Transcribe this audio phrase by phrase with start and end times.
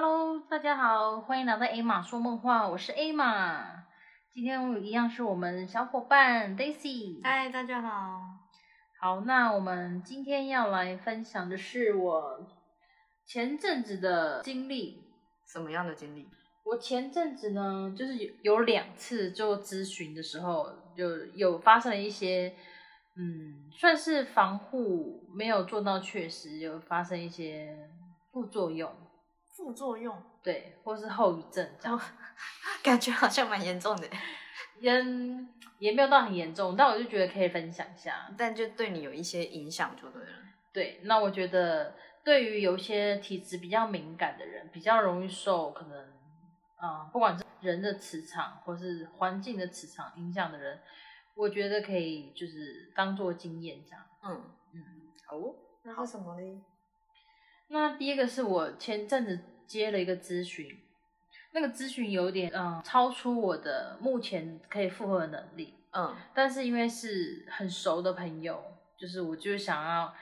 [0.00, 3.84] Hello，大家好，欢迎来到 A 玛说梦话，我是 A 玛。
[4.30, 7.20] 今天我一样是我们小伙伴 Daisy。
[7.24, 8.20] 嗨，大家好。
[9.00, 12.46] 好，那我们今天要来分享的是我
[13.26, 15.02] 前阵子的经历。
[15.44, 16.28] 什么样的经历？
[16.62, 22.54] 我前阵子呢，就是有有两次做咨询的时候，就有发生了一些，
[23.16, 27.76] 嗯，算是防护没有做到确实，有发生一些
[28.30, 28.94] 副作用，
[29.58, 32.00] 副作用，对，或是后遗症这样。
[32.80, 34.08] 感觉好像蛮严重的。
[34.80, 38.32] 嗯，也没有到很严重，但我就觉得可以分享一下。
[38.38, 40.28] 但就对你有一些影响就对了。
[40.72, 46.12] 对，那我觉得对于有些体质比较敏感的人，比较容易受可能，
[46.76, 50.78] 啊、不管是人的磁场或是环境的磁场影响的人，
[51.34, 54.04] 我觉得可以就是当做经验这样。
[54.22, 54.40] 嗯，
[54.72, 54.84] 嗯，
[55.32, 56.60] 哦，那是什么嘞？
[57.68, 60.66] 那第一个是我前阵子接了一个咨询，
[61.52, 65.74] 那个咨询有点嗯超出我的目前可以负荷的能力。
[65.92, 68.62] 嗯但是因为是很熟的朋友，
[68.98, 70.14] 就是我就是想要，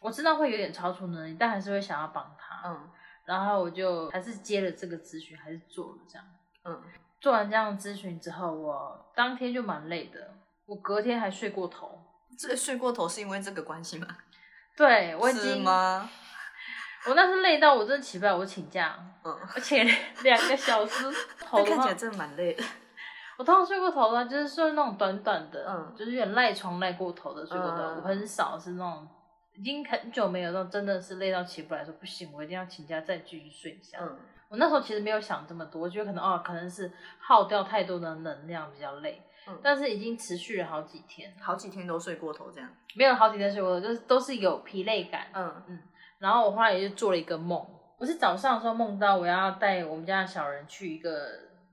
[0.00, 2.68] 我知道会有点超出能力，但还是会想要帮他。
[2.68, 2.90] 嗯
[3.24, 6.26] 然后我就还是接了这个咨询，还是做了这样。
[6.64, 6.82] 嗯，
[7.20, 10.34] 做完这样的咨询之后，我当天就蛮累的，
[10.66, 11.96] 我隔天还睡过头。
[12.36, 14.08] 这个睡过头是因为这个关系吗？
[14.76, 16.10] 对我已是经，吗？
[17.08, 19.82] 我那是累到我真的起不来，我请假，嗯，而且
[20.22, 21.04] 两个小时
[21.40, 22.62] 头看起来真的蛮累的。
[23.38, 27.76] 我通常睡过头的，就是睡那种短短的，嗯就是有点赖床赖过头的睡过头。
[27.76, 29.08] 嗯我很少是那种
[29.54, 33.98] 已经很久没有那种真的是累到起不来，说不行，我一定要请假再继续睡一下。
[34.00, 42.68] 嗯我那时候其实没有想这么多，我觉得可能哦，可能是耗掉太多的能量比较累，嗯，但是已经持续了好几天，好几天都睡过头这样。
[42.94, 45.28] 没有好几天睡过头，就是都是有疲累感。
[45.32, 45.78] 嗯嗯
[46.22, 47.66] 然后我后来也就做了一个梦，
[47.98, 51.28] 我是早上的时候梦到我要带我们家的小人去一个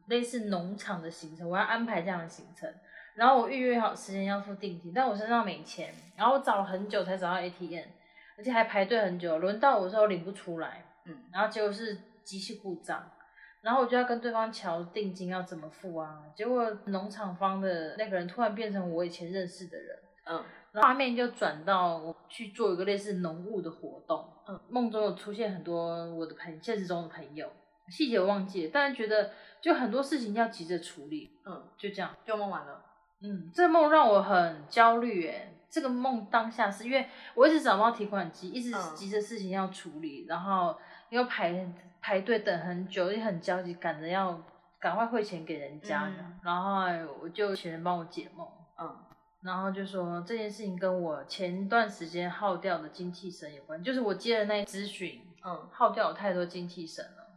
[0.08, 2.68] 类似农场的行程，我要安排这样的行程。
[3.14, 7.90] 然后我预约好时间要付定金，但我身上没钱，然后我找了很久才找到 ATM，
[8.40, 13.08] 而且还排队很久，轮到我的时候领不出来，嗯然后结果是机器故障，
[13.62, 20.00] 然后我就要跟对方瞧定金要怎么付啊，结果农场方的那个人突然变成我以前认识的人。
[20.26, 27.52] 嗯然后画面就转到我去做一个类似农务的活动，嗯，梦中有出现很多我的朋现实中的朋友，
[27.88, 29.31] 细节我忘记了，但是觉得
[29.62, 32.84] 就很多事情要急着处理，嗯，就这样，就梦完了。
[33.22, 40.78] 嗯，这个梦让我很焦虑，诶，这个梦当下是因为我一直找不到提款机，一直嗯急着事情要处理，然后
[41.09, 41.68] 又排
[42.00, 44.40] 排队等很久，也很焦急，赶着要
[44.80, 46.86] 赶快汇钱给人家，嗯然后
[47.22, 48.47] 我就请人帮我解梦。
[48.80, 48.97] 嗯
[49.42, 57.28] 然后就说这件事情跟我前段时间耗掉的精气神有关，就是我接的那咨询嗯，耗掉我太多精气神了。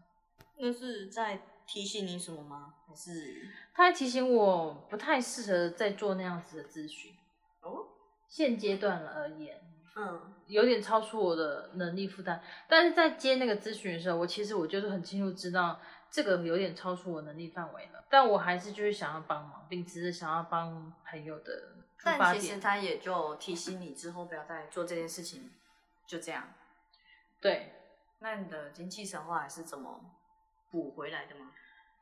[0.58, 2.74] 那是在提醒你什么吗？
[2.88, 7.12] 还是他还提醒我不太适合再做那样子的咨询，
[7.60, 7.86] 哦？
[8.28, 9.60] 现阶段而言
[9.94, 12.42] 嗯有点超出我的能力负担。
[12.68, 15.80] 但是在接那个咨询的时候，我其实我就是很清楚知道
[16.10, 21.52] 这个有点超出我能力范围了，但我还是就是想要帮忙，并只是想要帮朋友的
[22.04, 22.60] 但其实。
[22.60, 25.50] 他也就提醒你之后不要再做这件事情，
[26.06, 26.48] 就这样。
[27.40, 27.72] 对，
[28.20, 30.00] 那你的精气神后来是怎么
[30.70, 31.50] 补回来的吗？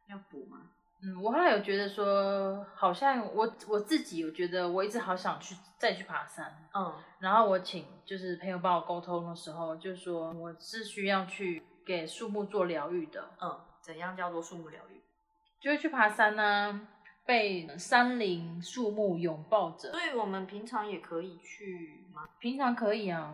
[0.09, 0.71] 要补吗？
[1.03, 15.01] 嗯，我后来有觉得说，好像我我自己，我觉得我一直好想去再去爬山，嗯然后我请就是朋友帮我沟通的时候，就说我是需要去给树木做疗愈的，嗯，怎样叫做树木疗愈？
[15.59, 16.87] 就会去爬山呢、
[17.31, 22.25] 被山林树木拥抱着，所以我们平常也可以去吗？
[22.41, 23.33] 平常可以啊，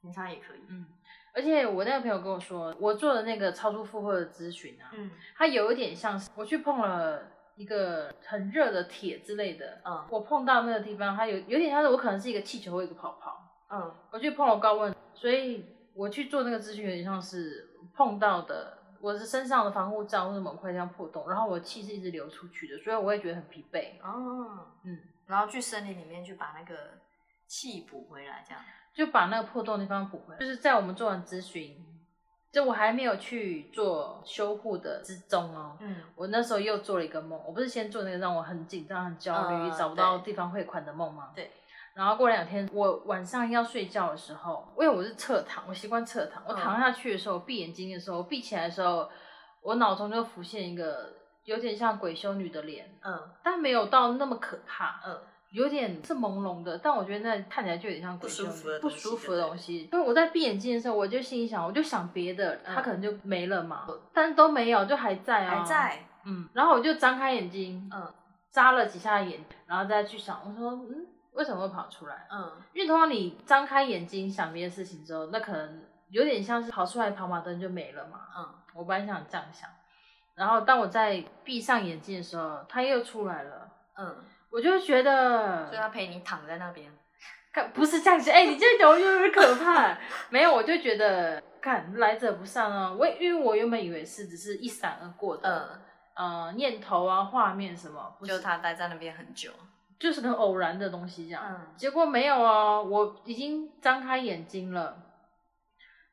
[0.00, 0.60] 平常也可以。
[0.68, 0.86] 嗯，
[1.34, 7.24] 而且我那个朋友跟我说，我做的那个超出负荷的咨询啊，嗯它有一点像是我去碰了
[7.56, 13.36] 一个很热的铁之类的，嗯我碰到那个地方，它有有点像是我可能是一个气球或一个泡泡，
[13.72, 24.00] 嗯我去碰了高温，所以我去做那个咨询有点像是碰到的我的身上的防护罩或者某块这样破洞，然后我气是一直流出去的，所以我会觉得很疲惫。
[24.02, 26.74] 哦，嗯，然后去森林里面去把那个
[27.46, 28.64] 气补回来，这样。
[28.94, 30.40] 就把那个破洞的地方补回来。
[30.40, 31.76] 就是在我们做完咨询，
[32.50, 35.76] 就我还没有去做修护的之中哦。
[35.80, 41.32] 嗯我那时候又做了一个梦，我不是先做那个让我很紧张、很焦虑、嗯找不到地方汇款的梦吗？
[41.34, 41.50] 对。
[41.94, 46.42] 然后过两天，我晚上要睡觉的时候，因为我是侧躺，我习惯侧躺。
[46.46, 49.08] 我嗯躺下去的时候，闭眼睛的时候，闭起来的时候，
[49.62, 51.12] 我脑中就浮现一个
[51.44, 55.00] 有点像鬼修女的脸，嗯但没有到那么可怕。
[55.06, 55.18] 嗯
[55.54, 59.88] 有点是朦胧的，但我觉得那看起来就有点像鬼不舒服的东西不舒服的东西。
[59.92, 68.12] 因为我在闭眼睛的时候，我就心里想，我就想别的，它嗯可能就没了嘛，但是都没有，就还在啊，还，在，嗯，然后我就张开眼睛，嗯
[68.50, 72.26] 眨了几下眼，然后再去想，我说，嗯，为什么会跑出来？
[72.30, 78.20] 嗯因为通常你张开眼睛想别的事情之后，那可能有点像是跑出来跑马灯就没了嘛。
[78.36, 79.68] 嗯，我本来想这样想，
[80.34, 84.16] 然后当我在闭上眼睛的时候，它又出来了，嗯，
[84.50, 86.90] 我就觉得所以他陪你躺在那边，
[87.52, 89.96] 看不是这样子，哎、你这样讲我就有点可怕。
[90.30, 92.92] 没有，我就觉得看来者不善啊。
[92.92, 95.80] 我因为我原本以为是只是一闪而过的，
[96.14, 99.50] 嗯，呃，念头啊、画面什么，不就是他待在那边很久，
[100.04, 101.42] 就是很偶然的东西这样。
[101.48, 104.96] 嗯结果没有哦，我已经张开眼睛了，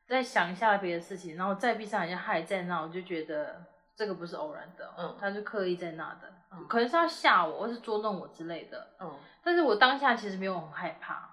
[0.08, 3.62] 在想一下别的事情，然后再闭上眼睛，他还在那，我就觉得
[3.94, 8.88] 这个不是偶然的，嗯他是刻意在那的，嗯可能是要吓我，或是捉弄我之类的。
[9.00, 11.28] 嗯，但是我当下其实没有很害怕，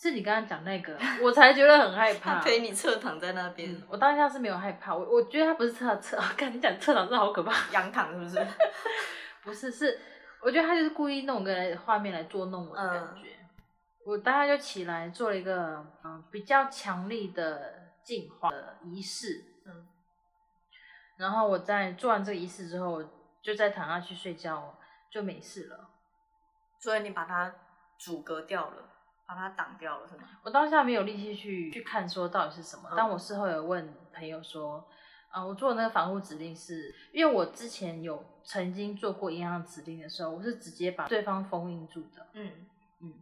[0.00, 2.40] 是你刚刚讲那个， 我才觉得很害他怕。
[2.40, 8.46] 陪你侧躺在那边嗯，，我当下是没有害怕，我我觉得他不是侧侧， 跟你讲侧躺真的好可怕，仰躺是不是？
[9.42, 9.98] 不是是，
[10.42, 11.52] 我觉得他就是故意弄个
[11.84, 13.36] 画面来捉弄我的感嗯觉。
[14.06, 19.86] 我当下就起来做了一个嗯比较强力的净化的仪式，嗯，
[21.18, 23.02] 然后我在做完这个仪式之后，
[23.42, 24.74] 就再躺下去睡觉，
[25.12, 25.90] 就没事了。
[26.80, 27.54] 所以你把它
[27.98, 28.88] 阻隔掉了，
[29.26, 30.22] 把它挡掉了是吗？
[30.42, 34.88] 我当下没有力气去去看说到底是什么，嗯但我事后有问朋友说，
[35.30, 42.66] 啊、我做的那个防护指令是，因为我之前有曾经做过一样指令的时候，我是直接把对方封印住的，嗯。
[43.02, 43.14] 嗯，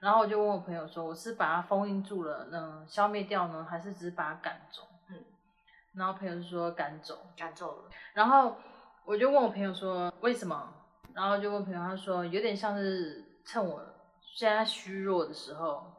[0.00, 4.82] 然后我就问我朋友说，我是把它封印住了呢，消灭掉呢，还是只是把它赶走？
[5.08, 5.22] 嗯，
[5.92, 8.56] 然后朋友就说赶走，赶走了，然后
[9.04, 10.72] 我就问我朋友说为什么，
[11.12, 13.82] 然后就问朋友，他说有点像是趁我
[14.22, 15.92] 现在虚弱的时候，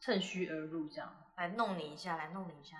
[0.00, 1.12] 趁虚而入这样。
[1.36, 2.78] 来弄你一下，来弄你一下，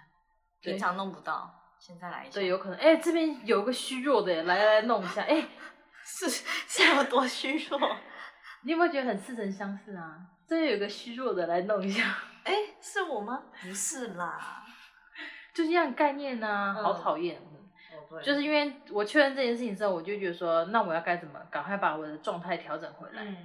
[0.60, 5.48] 平常弄不到，现在来一下，对，有可能，哎、这边有个虚弱的耶，来来弄一下，哎、
[6.04, 7.80] 是是有多虚弱？
[8.64, 10.18] 你有没有觉得很似曾相识啊？
[10.46, 13.42] 这边有个虚弱的，来弄一下，哎，是我吗？
[13.62, 14.62] 不是啦，
[15.54, 17.40] 就这样概念呢、嗯好讨厌。
[18.24, 23.22] 就是因为我确认这件事情之后，我就觉得说，那我要该怎么赶快把我的状态调整回来。
[23.24, 23.36] 嗯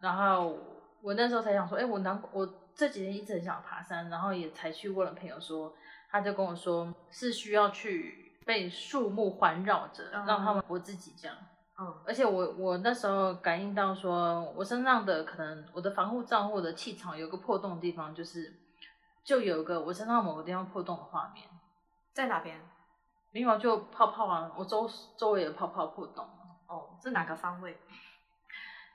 [0.00, 0.56] 然后
[1.02, 5.74] 我那时候才想说，哎、我难我这几天一直很想爬山，然后也才去问了朋友说，
[6.10, 11.36] 他就跟我说是需要去被树木环绕着，嗯让他们我自己这样。
[11.80, 18.52] 嗯而且我我那时候感应到说，我身上的可能我的防护罩或者气场有个破洞的地方，就是
[19.22, 21.46] 就有一个我身上某个地方破洞的画面。
[22.12, 22.60] 在哪边？
[23.30, 26.26] 没有啊，就泡泡啊，我周周围有泡泡破洞，
[26.66, 27.78] 哦，是哪个方位？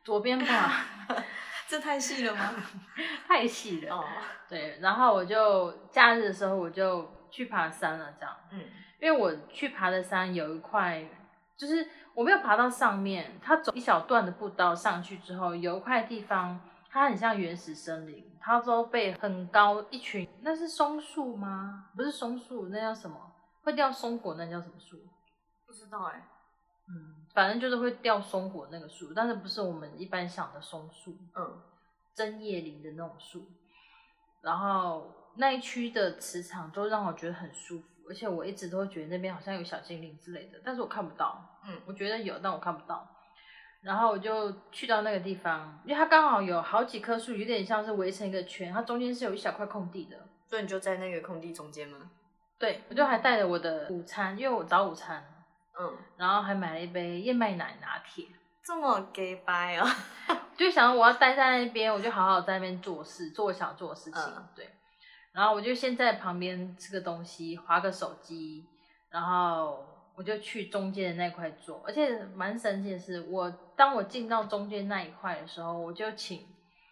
[0.04, 0.86] 左边吧，
[1.68, 2.54] 这太细了吗？
[3.28, 3.96] 太细了。
[3.96, 4.04] 哦，
[4.48, 8.60] 对，然后我就假日的时候我就去爬山了，这样，嗯
[9.00, 11.04] 因为我去爬的山有一块，
[11.58, 21.90] 就是我没有爬到上面，它走一小段的步道上去之后，有一块地方它很像原始森林，它都被很高一群，那是松树吗？
[21.98, 23.18] 不是松树，那叫什么？
[23.64, 24.98] 会掉松果，那叫什么树？
[25.68, 26.26] 不知道哎，
[26.88, 31.62] 嗯，反正就是会掉松果那个树，但是不是我们一般想的松树，嗯
[32.14, 33.48] 针叶林的那种树。
[34.42, 41.60] 然后那一区的磁场都让我觉得很舒服，而且我一直都觉得那边好像有小精灵之类的，但是我看不到。
[41.66, 43.10] 嗯我觉得有，但我看不到。
[43.82, 50.18] 然后我就去到那个地方，因为它刚好有好几棵树，有点像是围成一个圈，它中间是有一小块空地的。
[50.48, 52.12] 所以你就在那个空地中间吗？
[52.60, 55.26] 对，我就还带着我的午餐，因为我早午餐，
[55.80, 58.28] 嗯，然后还买了一杯燕麦奶拿铁。
[58.64, 59.88] 这么 gay 掰哦。
[60.56, 64.22] 就想我要待在那边，我就好好在那边做事，做我想做的事情。
[64.22, 64.70] 嗯对，
[65.34, 68.66] 然后我就先在旁边吃个东西，划个手机，
[69.10, 69.84] 然后
[70.16, 71.82] 我就去中间的那块坐。
[71.86, 76.48] 而且蛮神奇的是，我当我进到中间那一块的时候，我就请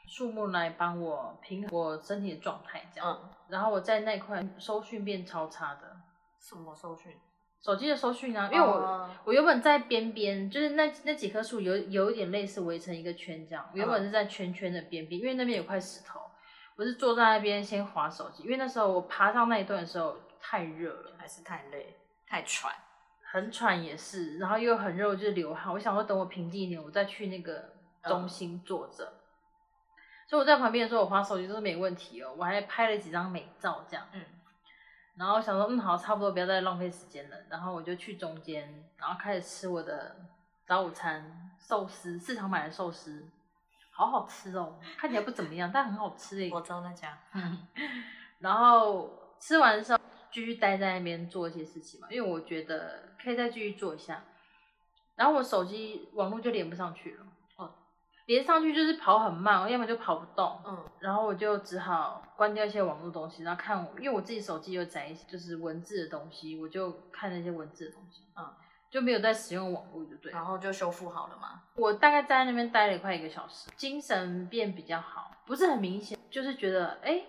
[0.08, 3.20] 树木来帮我平衡我身体的状态，这样。
[3.24, 5.96] 嗯，然后我在那块收讯变超差的，
[6.40, 7.16] 什么收讯？
[7.62, 8.74] 手机的收讯啊，因为我。
[8.74, 13.70] 哦我原本在边边，就是那那几棵树有有一点类似围成一个圈这样。
[13.72, 16.20] 我原本是在圈圈的边边，因为那边有块石头，
[16.76, 22.74] 我是坐在那边先划手机，因为那时候我爬上那一段的时候太热了，还是太累，太喘。
[23.32, 25.72] 很喘也是，然后又很热，我就流汗。
[25.72, 29.14] 我想说等我平静一点，我再去那个中心坐着。
[30.28, 34.08] 所以我在旁边的时候，我划手机都是没问题哦，我还拍了几张美照这样。
[34.14, 34.22] 嗯
[35.16, 37.38] 然后想说，嗯，好，差不多不要再浪费时间了。
[37.50, 40.16] 然后我就去中间，然后开始吃我的
[40.66, 43.28] 早午餐，寿司，市场买的寿司。
[43.94, 46.50] 好好吃哦，看起来不怎么样，但很好吃诶。
[46.52, 47.68] 我知道那家，嗯，
[48.40, 50.00] 然后吃完之后
[50.32, 54.24] 继续待在那边做一些事情嘛，因为我觉得可以再继续做一下。
[55.16, 57.26] 然后我手机网络就连不上去了，
[58.32, 60.58] 哦，连上去就是跑很慢，要么就跑不动。
[60.66, 68.48] 嗯然后我就只好关掉一些网络东西，然后看我，因为我自己手机有载一些就是文字的东西，我就看那些文字的东西，嗯，
[68.92, 70.32] 就没有在使用网络，就对。
[70.32, 71.64] 然后就修复好了嘛。
[71.76, 77.26] 我大概在那边待了快一个小时，精神变比较好，不是很明显，就是觉得哎、诶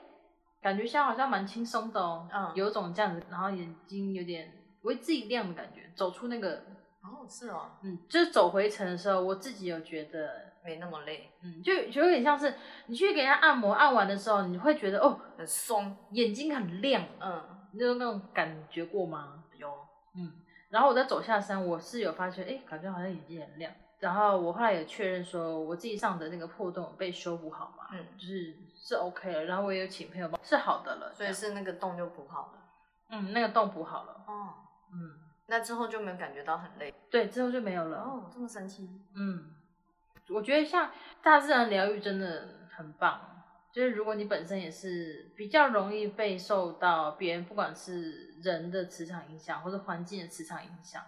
[0.61, 6.57] 感觉现在好像蛮轻松的哦，嗯有种这样子，然后眼睛有点为自己亮的感觉，走出那个，
[7.03, 12.55] 哦，是哦，嗯，就是走回程的时候，我自己有觉得，没那么累，嗯，就就有点像是
[12.87, 15.97] 你去给人家按摩，按完的时候，你会觉得哦，很松。
[16.11, 17.43] 眼睛很亮，嗯，
[17.73, 19.45] 你有那种感觉过吗？
[19.57, 19.73] 有。
[20.15, 20.33] 嗯，
[20.71, 23.73] 然后我在走下山，我是有发现，哎，感觉好像眼睛很亮。
[23.99, 29.45] 然后我后来也确认说，我自己上的那个破洞被修补好嘛，嗯就是是 OK 了。
[29.45, 31.13] 然后我也有请朋友帮，是好的了。
[31.15, 32.59] 所以是那个洞就补好了。
[33.11, 34.25] 嗯，那个洞补好了。
[34.27, 34.55] 哦，
[34.93, 36.93] 嗯，那之后就没有感觉到很累。
[37.11, 37.99] 对，之后就没有了。
[37.99, 38.89] 哦，这么神奇。
[39.15, 39.55] 嗯，
[40.29, 40.91] 我觉得像
[41.23, 43.29] 大自然疗愈真的很棒。
[43.73, 51.03] 就是如果你本身也是比较容易被受到别人不管是人的磁场影响，或者环境的磁场影响，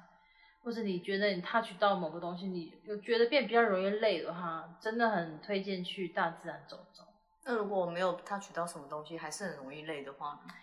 [0.62, 7.04] 或者你觉得你 touch 到某个东西，你有觉得变比较容易累的话，真的很推荐去大自然走走。
[7.44, 10.54] 那如果我没有他取到什么东西，还是很容易累的话呢？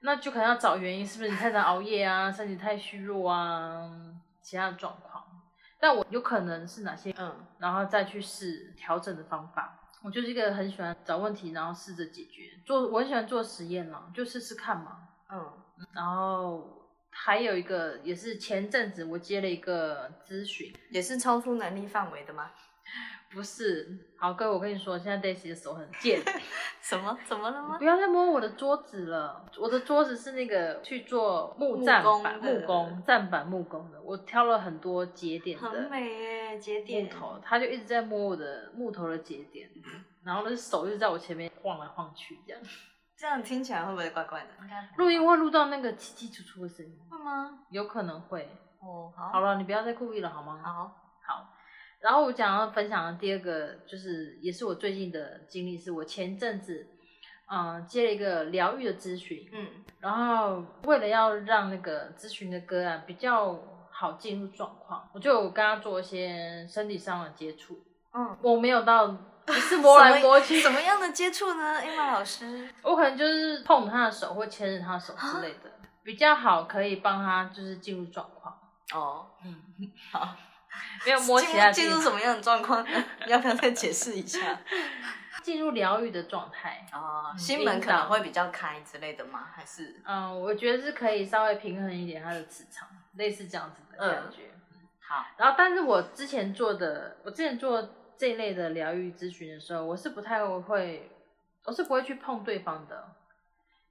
[0.00, 3.90] 那就可能要找原因，是不是你太常熬夜啊，身体太虚弱啊，
[4.42, 5.07] 其他的状况。
[5.80, 9.80] 但我有可能是哪些嗯，然后再去试调整的方法。
[10.02, 12.50] 我就是一个很喜欢找问题，然后试着解决。
[12.64, 15.08] 做我很喜欢做实验嘛，就试试看嘛。
[15.30, 15.52] 嗯，
[15.92, 22.50] 然后还有一个也是前阵子我接了一个咨询，也是超出能力范围的吗？
[23.30, 26.20] 不是，好哥，我跟你说，现在 Daisy 的手很贱，
[26.80, 27.16] 什么？
[27.26, 27.84] 怎么了吗不？
[27.84, 29.44] 要再摸我的桌子了。
[29.58, 37.10] 我的桌子是那个去做木栈板、木工站板木工的，我挑了很多节点的，很美耶，节点木。
[37.10, 39.68] 头，他就一直在摸我的木头的节点，
[40.24, 42.62] 然后那手就在我前面晃来晃去，这样。
[43.18, 44.48] 这样听起来会不会怪怪的？
[44.62, 47.58] 应该录音会录到那个叽叽楚楚的声音，会吗？
[47.70, 48.48] 有可能会。
[48.80, 50.60] 哦，好，好了，你不要再故意了好吗？
[50.64, 51.04] 好。
[52.00, 56.86] 然后我想要分享的第二个，就是也是我最近的经历，是我前阵子，
[57.50, 59.66] 嗯、接了一个疗愈的咨询，嗯
[60.00, 63.58] 然后为了要让那个咨询的个案比较
[63.90, 67.74] 好进入状况，我就跟他做一些身体上的接触。
[68.14, 69.08] 嗯，我没有到
[69.44, 71.78] 不是摸来摸去，什么样的接触呢？
[71.78, 75.70] 艾玛老师，我可能就是碰他的手或牵着他的手之类的，
[76.04, 78.54] 比较好，可以帮他就是进入状况。
[78.94, 79.56] 哦，嗯，
[80.12, 80.36] 好，
[81.06, 83.04] 没有摸其他进入什么样的状况你？
[83.30, 84.58] 要不要再解释一下？
[85.42, 86.86] 进入疗愈的状态。
[86.92, 89.46] 哦，嗯心门可能会比较开之类的吗？
[89.54, 94.50] 还是嗯，我觉得是可以稍微平衡一点他的磁场，类似这样子的感觉。
[95.00, 95.24] 好？
[95.38, 101.10] 然后，但是我之前做的，我之前做这一类的疗愈咨询的时候，我是不太会，
[101.64, 103.16] 我是不会去碰对方的，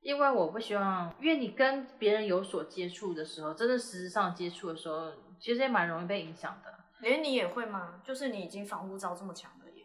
[0.07, 6.73] 因为我不希望，因为你跟别人有所接触的时候，真的实质上接触的时候，其实也蛮容易被影响的。
[7.01, 8.01] 连你也会吗？
[8.05, 9.83] 就是你已经防护罩这么强了耶。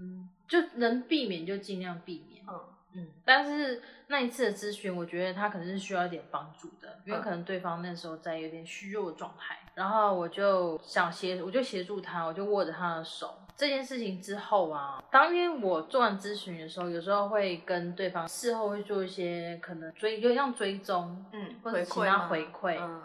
[0.00, 2.42] 嗯，就能避免就尽量避免。
[2.48, 2.58] 嗯
[2.94, 13.38] 嗯，但是那一次的咨询，我觉得他可能是需要一点帮助的，因为嗯可能对方那时候在有点虚弱的状态，然后我就想协，我就协助他，我就握着他的手。
[13.58, 23.02] 这件事情之后啊，当天我做完咨询的时候，有时候会跟对方事后会做一些可能追，有点像追踪，嗯，或者回馈吗请他回馈嗯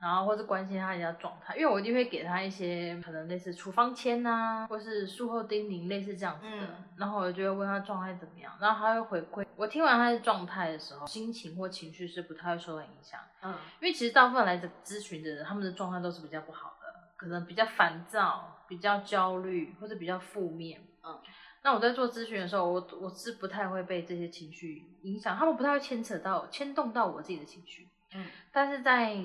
[0.00, 6.66] 然后或是关心他一下状态，因为我一定会给他一些可能类似处方签呐、或是术后叮咛，类似这样子的。
[6.66, 6.68] 嗯
[6.98, 9.46] 然后我就会问他状态怎么样，然后他会回馈。
[9.56, 16.77] 我听完他的状态的时候，心情或情绪是不太会受到影响，嗯因为其实大部分来的咨询的人，他们的状态都是比较不好的，
[17.18, 20.80] 可能比较烦躁、比较焦虑或者比较负面。
[21.04, 21.20] 嗯，
[21.62, 27.88] 那我在做咨询的时候，我我是不太会被这些情绪影响，他们不太会牵扯到、牵动到我自己的情绪。
[28.14, 29.18] 嗯但是在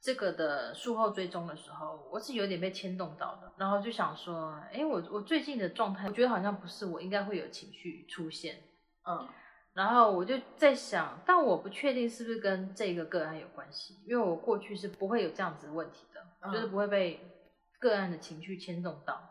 [0.00, 8.56] 这个的术后追踪的时候，我是有点被牵动到的，然后就想说，哎，我我最近的状态，我觉得好像不是我应该会有情绪出现，
[9.06, 9.28] 嗯
[9.74, 16.15] 然后我就在想，但我不确定是不是跟这个个案有关系，因为我过去是不会有这样子的问题的，
[16.48, 17.20] 嗯就是不会被
[17.78, 19.30] 个案的情绪牵动到。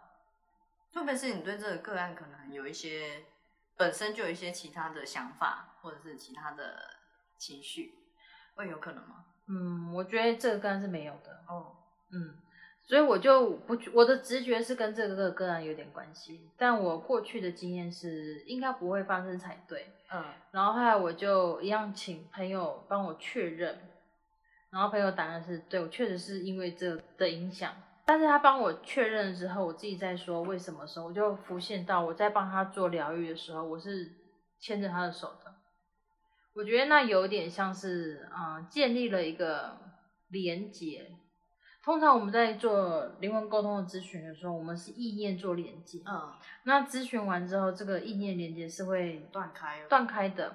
[0.94, 3.26] 特别是你对这个个案可能有一些
[3.78, 6.78] 本身就有一些其他的想法，或者是其他的
[7.38, 7.94] 情绪，
[8.56, 9.26] 会有可能吗？
[9.48, 11.44] 嗯，我觉得这个个案是没有的。
[11.48, 11.76] 哦，
[12.12, 12.36] 嗯，
[12.82, 19.92] 所以我就不，我的直觉是跟这个个案有点关系，但我过去的经验是应该不会发生才对。
[20.14, 23.78] 嗯然后后来我就一样请朋友帮我确认，
[24.76, 27.74] 然后朋友答案是对我确实是因为这的影响，
[28.06, 34.12] 但是他帮我确认了之后，我自己在说为什么的时候，我就浮现到我在帮他做疗愈的时候，我是
[34.60, 35.56] 牵着他的手的，
[36.56, 39.78] 我觉得那有点像是啊、呃建立了一个
[40.28, 41.10] 连接。
[41.82, 46.02] 通常我们在做灵魂沟通的咨询的时候，我们是意念做连接。
[46.06, 49.86] 嗯，那咨询完之后，这个意念连接是会断开。
[49.88, 50.54] 断开的。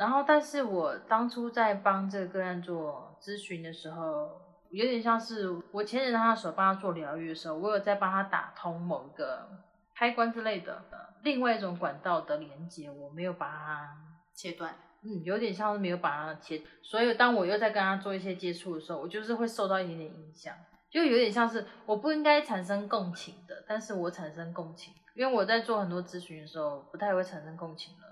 [0.00, 4.30] 然后，但是我当初在帮这个个案做咨询的时候，
[4.70, 9.46] 有点像是我牵着他的手帮他做疗愈的时候，我有在帮他打通某一个
[9.94, 10.82] 开关之类的，
[11.22, 13.90] 另外一种管道的连接，我没有把它，
[14.32, 14.74] 切断。
[15.02, 16.62] 嗯，有点像是没有把它切。
[16.82, 20.54] 所以当我又在跟他做一些接触的时候，我就是会受到一点点影响，
[20.90, 28.09] 就有点像是我不应该产生共情的，但是我产生共情，因为我在做很多咨询的时候，不太会产生共情了，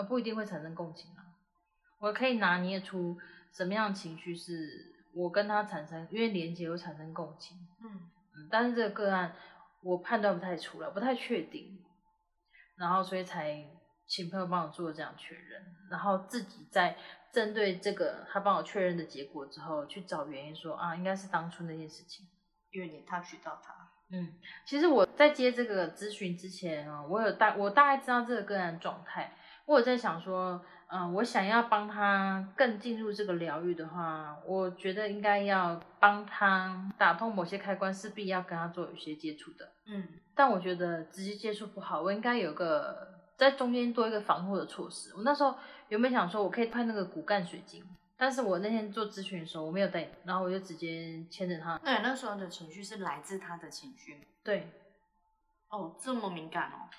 [0.00, 1.20] 而不一定会产生共情啊。
[1.98, 3.16] 我可以拿捏出
[3.52, 9.34] 什么样的情绪是我跟他产生，因为连接会产生共情，嗯嗯，但是这个个案
[9.82, 11.78] 我判断不太出来，不太确定，
[12.76, 13.64] 然后所以才
[14.06, 16.96] 请朋友帮我做这样确认，然后自己在
[17.32, 22.26] 针对这个他帮我确认的结果之后，去找原因说啊，应该是当初那件事情。
[22.72, 23.74] 因为你 touch 到他。
[24.12, 24.32] 嗯，
[24.64, 29.36] 其实我在接这个咨询之前啊，我有大我大概知道这个个案状态，
[29.70, 39.70] 我有在想说，嗯、我想要帮他更进入这个疗愈的话，我觉得应该要帮他打通某些开关，势必要跟他做有些接触的。
[39.86, 45.14] 嗯但我觉得直接接触不好，我应该有个在中间多一个防护的措施。
[45.14, 45.54] 我那时候
[45.86, 47.84] 原本想说我可以派那个骨干水晶，
[48.16, 51.78] 但是我那天做咨询的时候我没有带，然后我就直接牵着他。
[51.84, 54.22] 那你那时候的情绪是来自他的情绪吗？
[54.42, 54.68] 对，
[55.68, 56.90] 哦，这么敏感哦。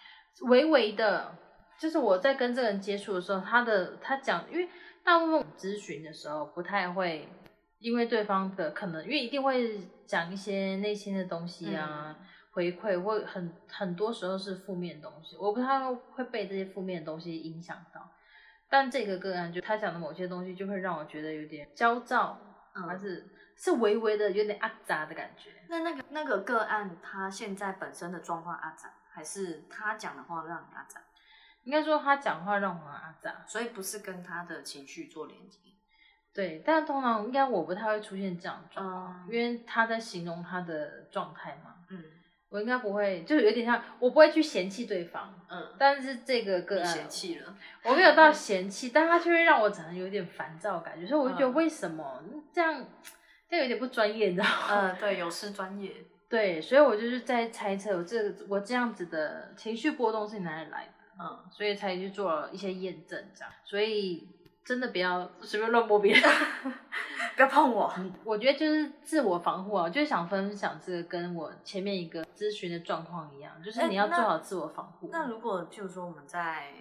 [0.48, 1.36] 微微的，
[1.82, 4.70] 就是我在跟这个人接触的时候，他的他讲，因为
[5.04, 7.28] 大部分咨询的时候不太会，
[7.80, 12.16] 因为对方的可能，因为一定会讲一些内心的东西啊，
[12.52, 18.12] 回馈或很很多时候是负面的东西，我不太会被这些负面的东西影响到。
[18.70, 22.40] 但这个个案就他讲的某些东西，就会让我觉得有点焦躁，
[22.74, 25.50] 还嗯，是是微微的有点阿杂的感觉。
[25.68, 31.02] 那那个那个个案，他现在本身的状况阿杂，还是他讲的话让你阿展？
[31.64, 35.60] 应该说他讲话让我很阿杂，所以不是跟他的情绪做连接。
[36.34, 42.04] 对，但通常应该我不太会出现这样状况，嗯因为他在形容他的状态嘛，嗯
[42.50, 47.56] 我应该不会，就是有点像我不会去嫌弃对方，嗯，但是这个个案嫌弃了。
[47.84, 52.22] 我没有到嫌弃，但他就会让我产生有点烦躁感觉，所以我就觉得嗯为什么、
[52.54, 52.86] 这样，
[53.50, 54.68] 这样有点不专业，你知道吗？
[54.70, 55.94] 嗯，对，有失专业。
[56.30, 64.28] 对，所以我就是在猜测我这个我这样子的情绪波动是哪里来的，嗯，所以才去做了一些验证，这样，所以
[64.66, 66.24] 真的不要随便乱摸别人。
[67.36, 67.94] 不要碰我。
[68.24, 75.10] 我觉得就是自我防护啊，就是想分享这个跟我前面一个咨询的状况一样，就是哎你要做好自我防护。
[75.12, 76.74] 那如果譬如说我们在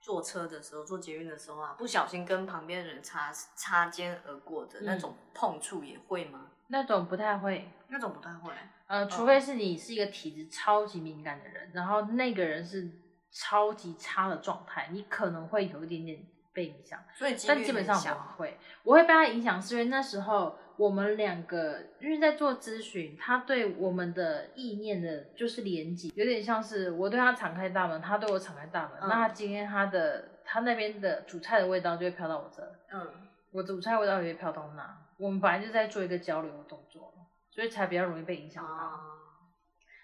[0.00, 6.46] 坐车的时候、坐捷运的时候啊，不小心跟旁边的人擦擦肩而过的那种碰触也会吗？
[6.68, 8.52] 那种不太会，那种不太会。
[8.86, 12.90] 呃，除非是你是一个体质超级敏感的人，然后那个人是
[13.30, 16.18] 超级差的状态，你可能会有一点点
[16.52, 18.58] 被影响，所以但基本上不会。
[18.82, 28.98] 我会被他影响，是因为那时候我们两个因为在做咨询，他对我们的意念的就是连接，有点像是我对他敞开大门，他对我敞开大门。
[29.00, 32.62] 嗯那他今天他的他那边的主菜的味道就会飘到我这，
[32.92, 33.06] 嗯，
[33.52, 34.98] 我主菜味道也会飘到那。
[35.18, 37.12] 我们本来就在做一个交流的动作，
[37.50, 38.70] 所以才比较容易被影响到。
[38.70, 39.00] 啊，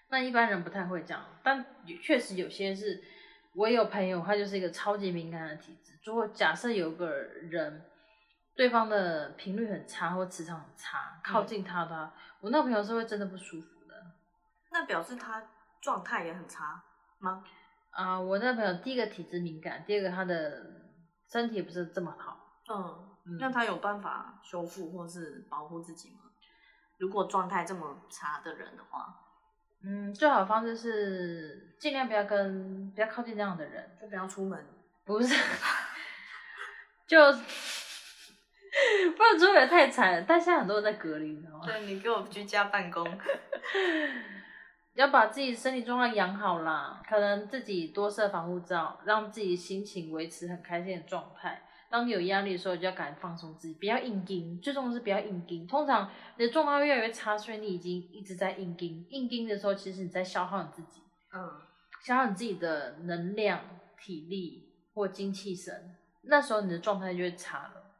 [0.09, 3.01] 那一般人不太会这样，但也确实有些是，
[3.55, 5.97] 我有朋友，他就是一个超级敏感的体质。
[6.03, 7.85] 如果假设有个人，
[8.55, 13.95] 对方的频率很差或磁场很差，靠近他的话，我那个朋友是会真的不舒服的。
[14.71, 15.41] 那表示他
[15.81, 16.83] 状态也很差
[17.19, 17.43] 吗？
[17.91, 20.61] 啊、我那个朋友第一个体质敏感，第二个他的
[21.31, 22.37] 身体不是这么好。
[22.69, 26.19] 嗯，嗯那他有办法修复或是保护自己吗？
[26.97, 29.15] 如果状态这么差的人的话，
[29.83, 34.59] 嗯，最好的方式是尽量不要跟不要靠近这样的人，就不要出门。
[35.05, 35.35] 不是，
[37.05, 40.25] 就不然出门太惨了。
[40.27, 41.65] 但现在很多人在隔离，你知道吗？
[41.67, 43.05] 对你给我居家办公，
[44.95, 51.61] 要把自己身体状况养好啦，可能自己多设防护罩，让自己心情维持很开心的状态。
[51.95, 54.59] 当你有压力的时候，就要赶快放松自己，不要硬盯。
[54.59, 55.65] 最重要是不要硬盯。
[55.65, 59.07] 通常你的状态会越来越差，所以你已经一直在硬盯。
[59.11, 61.01] 硬盯的时候，其实你在消耗你自己，
[61.33, 61.49] 嗯，
[62.03, 63.61] 消耗你自己的能量、
[63.97, 65.95] 体力或精气神。
[66.23, 67.95] 那时候你的状态就会差了。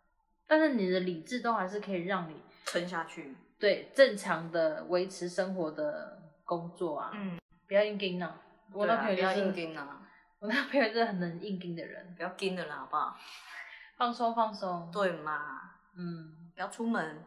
[0.45, 3.33] 但是你的理智都还是可以让你撑下去。
[3.57, 8.41] 对正常的维持生活的工作啊，嗯，不要硬盯啊。
[8.73, 10.01] 我对啊不要那朋友就是硬盯啊，
[10.39, 13.17] 我男朋友就是很能硬盯的人，不要盯的啦，好不好？
[13.97, 17.23] 放松放松。，对嘛，嗯，不要出门，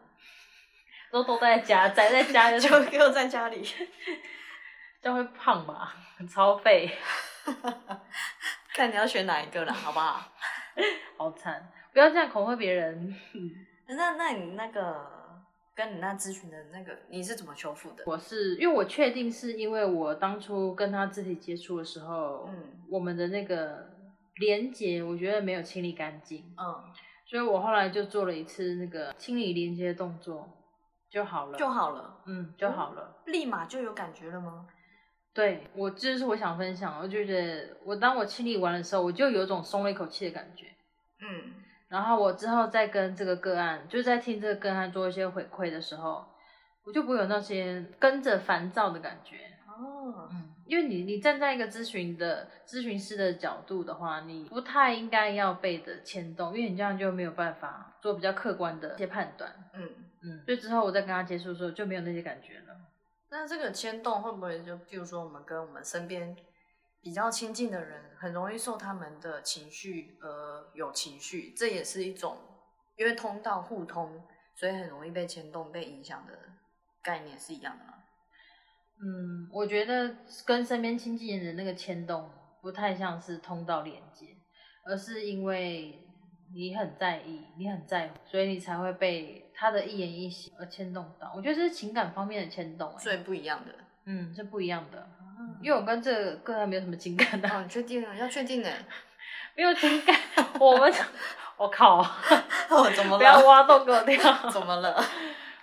[1.11, 3.63] 都都在家， 宅在家就就给我在家里。
[5.01, 5.95] 这样会胖吧，
[6.29, 6.91] 超肥，
[8.75, 10.29] 看你要选哪一个啦，好不好？
[11.17, 11.71] 好惨！
[11.93, 13.15] 不要这样恐吓别人。
[13.87, 15.41] 那那你那个
[15.75, 18.03] 跟你那咨询的那个，你是怎么修复的？
[18.07, 23.89] 我是因为我确定是因为我当初跟他肢体接触的时候，嗯我们的那个
[24.39, 26.85] 连接，我觉得没有清理干净，嗯，
[27.27, 30.49] 所以我后来就做了一次那个清理连接的动作，
[31.11, 33.17] 就好了，就好了，嗯就好了。
[33.27, 34.67] 立马就有感觉了吗？
[35.35, 40.67] 对我这就是我想分享，我就觉得我当我清理完的时候，我就有种松了一口气的感觉。
[41.21, 41.55] 嗯
[41.89, 46.23] 然后我之后再跟这个个案，就在听这个个案做一些回馈的时候，
[46.85, 49.37] 我就不会有那些跟着烦躁的感觉。
[49.67, 59.51] 哦，嗯，因为你你站在一个咨询的咨询师的角度的话，你不太应该要被的牵动，因为你这样就没有办法做比较客观的一些判断。
[59.73, 59.89] 嗯，
[60.23, 62.77] 嗯，所以之后我再跟他接触的时候就没有那些感觉了。
[63.31, 66.37] 那这个牵动会不会就，比如说我们跟我们身边
[67.01, 72.37] 比较亲近的人，很容易受他们的情绪而有情绪，这也是一种
[72.97, 74.23] 因为通道互通，
[74.55, 76.33] 所以很容易被牵动、被影响的
[77.03, 77.95] 概念是一样的吗？
[79.01, 82.29] 嗯，我觉得跟身边亲近人的那个牵动
[82.61, 84.27] 不太像是通道连接，
[84.85, 85.99] 而是因为
[86.55, 91.33] 你很在意，你很在乎，所以你才会被他的一言一行而牵动到。
[91.37, 93.73] 我觉得这是情感方面的牵动、欸，所以不一样的。
[94.07, 95.09] 嗯，是不一样的。
[95.63, 98.15] 因为我跟这个个人没有什么情感的，哦，你确定啊？
[98.17, 98.69] 要确定呢？
[99.55, 100.17] 没有情感。
[100.59, 100.93] 我们，
[101.57, 104.33] 我靠，哦，怎么了不要挖洞给我跳。
[104.51, 105.01] 怎么了？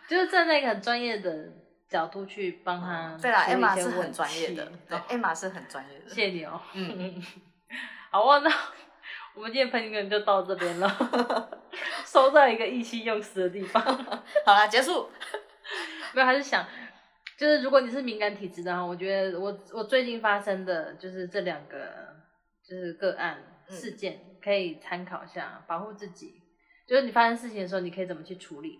[0.07, 1.49] 就是站在一个很专业的
[1.95, 6.09] 角度去帮他对啦，Emma 是很专业的题，对哦，Emma 是很专业的。
[6.09, 6.59] 谢谢你哦。
[6.73, 7.23] 嗯，
[8.11, 8.51] 好啊，那
[9.33, 11.59] 我们今天喷梗就到这边了，
[12.05, 13.81] 收在一个意气用事的地方。
[13.81, 15.09] 好啦，结束。
[16.13, 16.65] 没有，还是想，
[17.37, 21.77] 就是如果你是敏感体质的话，我觉得我我最近发生的就是这两个
[22.67, 23.37] 就是个案
[23.69, 26.41] 嗯事件，可以参考一下，保护自己。
[26.87, 28.79] 就是你发生事情的时候，你可以怎么去处理？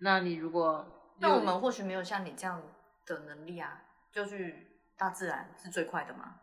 [0.00, 0.86] 那你如果
[1.18, 2.62] 那我们或许没有像你这样
[3.06, 6.40] 的能力啊，就去大自然是最快的嘛。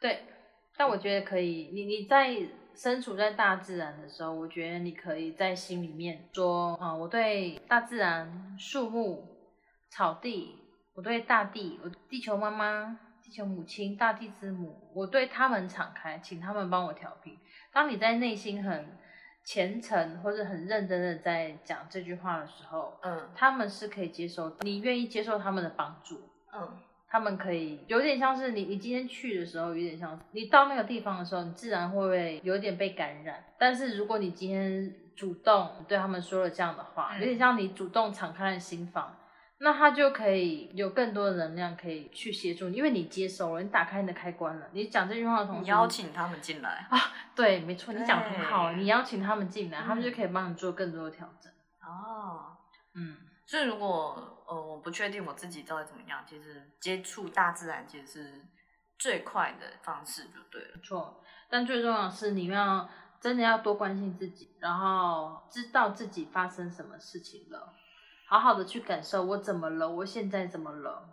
[0.00, 0.24] 对，
[0.76, 2.34] 但我觉得可以，你你在
[2.74, 9.28] 身处在大自然的时候，我觉得你可以在心里面说，啊、我对大自然、树木、
[9.88, 10.58] 草地，
[10.94, 17.38] 我对大地，我地球妈妈、地球母亲、大地之母，我对他们敞开，请他们帮我调频。
[17.70, 18.98] 当你在内心很
[19.44, 26.20] 虔诚或者很认真的在讲这句话的时候，嗯他们是可以接受，你愿意接受他们的帮助。
[26.54, 26.78] 嗯
[27.08, 33.44] 他们可以有点像是你，你今天去的时候，有点像你到那个地方的时候，你自然会有点被感染。
[33.58, 39.14] 但是如果你今天主动对他们说了这样的话，嗯有点像你主动敞开了心房，
[39.64, 44.68] 那他就可以有更多的能量可以去协助你，因为你接收了，你打开你的开关了。
[44.72, 46.98] 你讲这句话的同时，你邀请他们进来啊。
[47.36, 51.52] 对，没错，你讲的很好，你邀请他们进来，他们嗯就可以帮你做更多的调整。
[51.80, 52.56] 哦，
[52.96, 58.42] 嗯，所以如果呃我不确定我自己到底怎么样，其实接触大自然其实是
[58.98, 60.70] 最快的方式就对了。
[60.74, 62.88] 没错，但最重要的是你要
[63.20, 67.72] 真的要多关心自己，然后知道自己发生什么事情了，
[68.32, 71.06] 好好的去感受我怎么了，我现在怎么了。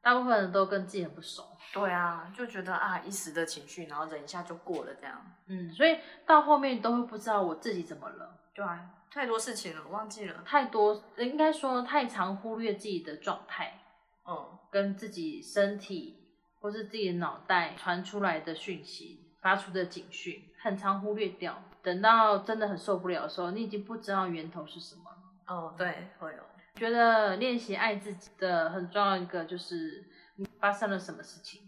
[0.00, 1.42] 大部分人都跟自己很不熟，
[1.74, 5.20] 对啊，就觉得啊一时的情绪，然后忍一下就过了这样。
[5.48, 10.44] 嗯，所以到后面都会不知道我自己怎么了，对啊，太多事情了，忘记了。
[10.46, 13.80] 太多应该说太常忽略自己的状态，
[14.28, 16.18] 嗯跟自己身体
[16.60, 21.60] 或是自己的脑袋传出来的讯息发出的警讯，很常忽略掉。
[21.82, 25.16] 等到真的很受不了的时候，你已经不知道源头是什么了。
[25.52, 26.38] 哦，对，会有。
[26.74, 30.04] 觉得练习爱自己的很重要一个就是
[30.36, 31.62] 你发生了什么事情，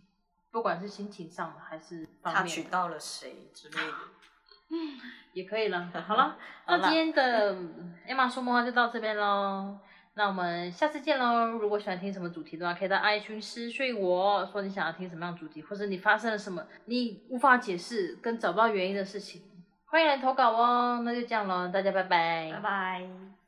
[0.50, 3.92] 不管是心情上的还是他方面的，娶到了谁之类的。
[4.70, 4.98] 嗯
[5.34, 5.90] 也可以了。
[6.06, 6.36] 好了，
[6.66, 7.54] 那今天的
[8.08, 9.78] Emma 说梦话就到这边喽。
[10.14, 11.46] 那我们下次见喽！
[11.58, 19.42] 如果喜欢听什么主题的话，可以到爱群私讯我说你想要听什么样的主题，或者你发生了什么你无法解释跟找不到原因的事情，
[19.86, 21.00] 欢迎来投稿哦。
[21.02, 23.41] 那就这样喽，大家拜拜，拜拜。